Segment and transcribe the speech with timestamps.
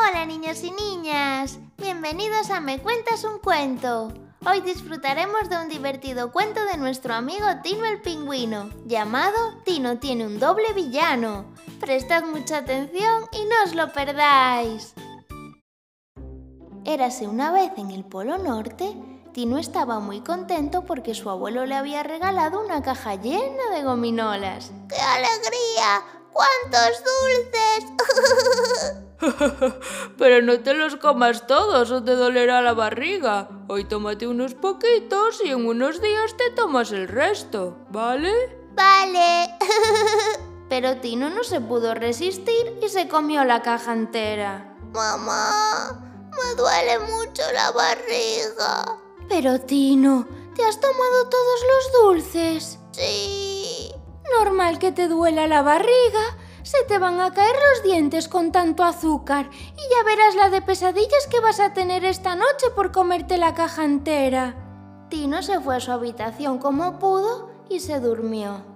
[0.00, 4.12] Hola niños y niñas, bienvenidos a Me Cuentas un Cuento.
[4.46, 10.24] Hoy disfrutaremos de un divertido cuento de nuestro amigo Tino el Pingüino, llamado Tino tiene
[10.24, 11.52] un doble villano.
[11.80, 14.94] Prestad mucha atención y no os lo perdáis.
[16.84, 18.96] Érase una vez en el Polo Norte,
[19.32, 24.70] Tino estaba muy contento porque su abuelo le había regalado una caja llena de gominolas.
[24.88, 26.04] ¡Qué alegría!
[26.32, 29.02] ¡Cuántos dulces!
[30.18, 33.48] Pero no te los comas todos o te dolerá la barriga.
[33.68, 38.32] Hoy tómate unos poquitos y en unos días te tomas el resto, ¿vale?
[38.74, 39.48] Vale.
[40.68, 44.76] Pero Tino no se pudo resistir y se comió la caja entera.
[44.92, 45.98] Mamá,
[46.30, 48.98] me duele mucho la barriga.
[49.28, 52.78] Pero Tino, ¿te has tomado todos los dulces?
[52.92, 53.90] Sí.
[54.38, 56.37] Normal que te duela la barriga.
[56.68, 60.60] Se te van a caer los dientes con tanto azúcar y ya verás la de
[60.60, 64.54] pesadillas que vas a tener esta noche por comerte la caja entera.
[65.08, 68.66] Tino se fue a su habitación como pudo y se durmió.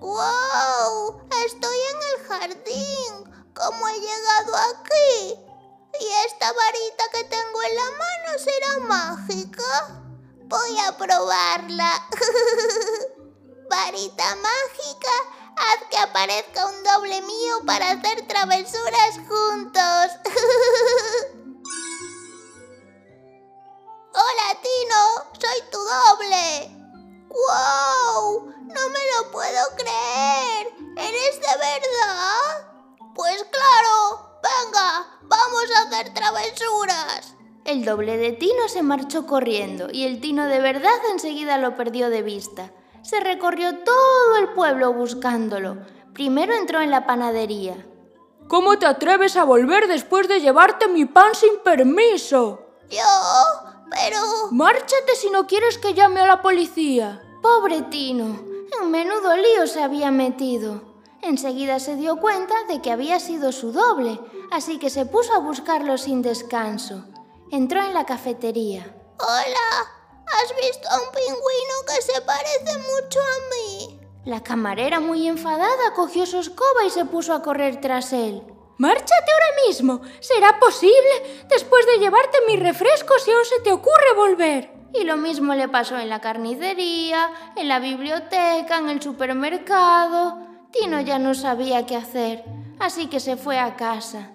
[0.00, 1.28] ¡Wow!
[1.46, 3.44] Estoy en el jardín.
[3.54, 5.38] ¿Cómo he llegado aquí?
[6.00, 10.02] ¿Y esta varita que tengo en la mano será mágica?
[10.48, 12.08] Voy a probarla.
[13.94, 15.14] Varita mágica,
[15.56, 20.10] haz que aparezca un doble mío para hacer travesuras juntos.
[24.12, 26.74] Hola, Tino, soy tu doble.
[27.28, 28.52] ¡Wow!
[28.64, 30.72] No me lo puedo creer.
[30.96, 32.66] ¿Eres de verdad?
[33.14, 37.36] Pues claro, venga, vamos a hacer travesuras.
[37.64, 42.10] El doble de Tino se marchó corriendo y el Tino de verdad enseguida lo perdió
[42.10, 42.72] de vista.
[43.04, 45.76] Se recorrió todo el pueblo buscándolo.
[46.14, 47.86] Primero entró en la panadería.
[48.48, 52.66] ¿Cómo te atreves a volver después de llevarte mi pan sin permiso?
[52.88, 52.98] Yo,
[53.90, 54.18] pero...
[54.52, 57.22] Márchate si no quieres que llame a la policía.
[57.42, 58.42] Pobre Tino,
[58.80, 60.94] en menudo lío se había metido.
[61.20, 64.18] Enseguida se dio cuenta de que había sido su doble,
[64.50, 67.04] así que se puso a buscarlo sin descanso.
[67.50, 68.94] Entró en la cafetería.
[69.18, 70.03] Hola,
[70.34, 74.00] ¿has visto a un pingüino que se parece mucho a mí?
[74.24, 78.42] La camarera, muy enfadada, cogió su escoba y se puso a correr tras él.
[78.78, 80.00] ¡Márchate ahora mismo!
[80.20, 81.44] ¿Será posible?
[81.48, 84.70] Después de llevarte mis refrescos y aún se te ocurre volver.
[84.94, 90.38] Y lo mismo le pasó en la carnicería, en la biblioteca, en el supermercado.
[90.72, 92.44] Tino ya no sabía qué hacer,
[92.80, 94.30] así que se fue a casa.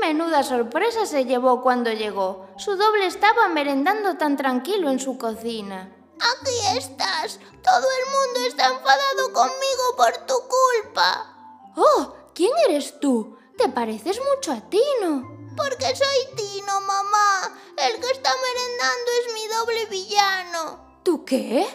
[0.00, 2.48] Menuda sorpresa se llevó cuando llegó.
[2.56, 5.94] Su doble estaba merendando tan tranquilo en su cocina.
[6.14, 7.38] Aquí estás.
[7.62, 11.72] Todo el mundo está enfadado conmigo por tu culpa.
[11.76, 13.36] Oh, ¿quién eres tú?
[13.58, 15.38] Te pareces mucho a Tino.
[15.56, 17.58] Porque soy Tino, mamá.
[17.76, 21.00] El que está merendando es mi doble villano.
[21.02, 21.66] ¿Tú qué?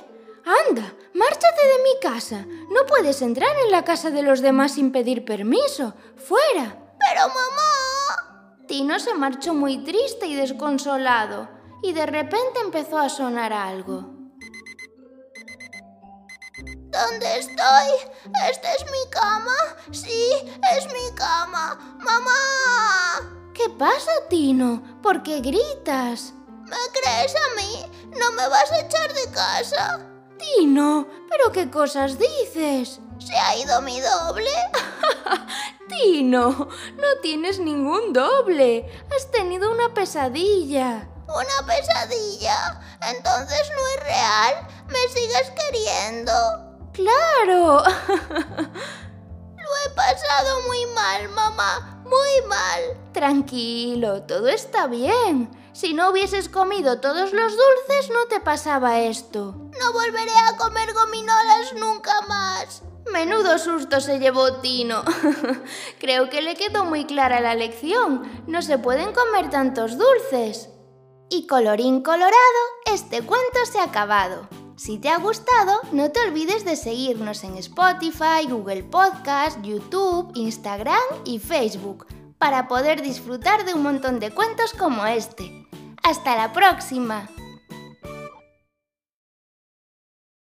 [0.67, 2.45] Anda, márchate de mi casa.
[2.69, 5.93] No puedes entrar en la casa de los demás sin pedir permiso.
[6.17, 6.95] ¡Fuera!
[6.99, 7.74] Pero mamá.
[8.67, 11.47] Tino se marchó muy triste y desconsolado,
[11.83, 14.15] y de repente empezó a sonar algo.
[16.57, 18.11] ¿Dónde estoy?
[18.49, 19.55] ¿Esta es mi cama?
[19.91, 20.29] Sí,
[20.77, 21.97] es mi cama.
[21.99, 23.51] ¡Mamá!
[23.53, 24.81] ¿Qué pasa, Tino?
[25.03, 26.33] ¿Por qué gritas?
[26.63, 27.85] ¿Me crees a mí?
[28.17, 29.99] ¿No me vas a echar de casa?
[30.39, 32.99] Tino, ¿pero qué cosas dices?
[33.19, 34.49] ¿Se ha ido mi doble?
[35.97, 38.85] Tino, no tienes ningún doble.
[39.15, 41.07] Has tenido una pesadilla.
[41.27, 42.81] ¿Una pesadilla?
[43.01, 44.67] Entonces no es real.
[44.87, 46.31] ¿Me sigues queriendo?
[46.93, 47.83] ¡Claro!
[49.55, 52.03] Lo he pasado muy mal, mamá.
[52.03, 53.11] Muy mal.
[53.13, 55.49] Tranquilo, todo está bien.
[55.73, 59.55] Si no hubieses comido todos los dulces, no te pasaba esto.
[59.79, 62.83] No volveré a comer gominolas nunca más.
[63.11, 65.03] Menudo susto se llevó Tino.
[65.99, 68.23] Creo que le quedó muy clara la lección.
[68.47, 70.69] No se pueden comer tantos dulces.
[71.29, 72.33] Y colorín colorado,
[72.93, 74.47] este cuento se ha acabado.
[74.75, 80.99] Si te ha gustado, no te olvides de seguirnos en Spotify, Google Podcast, YouTube, Instagram
[81.23, 82.05] y Facebook
[82.37, 85.67] para poder disfrutar de un montón de cuentos como este.
[86.03, 87.27] ¡Hasta la próxima!